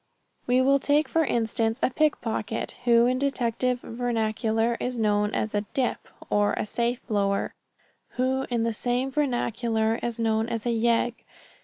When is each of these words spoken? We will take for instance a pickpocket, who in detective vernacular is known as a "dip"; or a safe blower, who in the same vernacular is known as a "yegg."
We 0.47 0.61
will 0.61 0.79
take 0.79 1.07
for 1.07 1.23
instance 1.25 1.79
a 1.83 1.91
pickpocket, 1.91 2.71
who 2.85 3.05
in 3.05 3.19
detective 3.19 3.81
vernacular 3.81 4.75
is 4.79 4.97
known 4.97 5.29
as 5.35 5.53
a 5.53 5.61
"dip"; 5.75 6.07
or 6.27 6.53
a 6.53 6.65
safe 6.65 7.05
blower, 7.05 7.53
who 8.17 8.47
in 8.49 8.63
the 8.63 8.73
same 8.73 9.11
vernacular 9.11 9.99
is 10.01 10.19
known 10.19 10.49
as 10.49 10.65
a 10.65 10.69
"yegg." 10.75 11.13